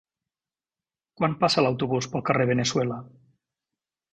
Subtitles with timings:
[1.19, 2.99] Quan passa l'autobús pel carrer Veneçuela?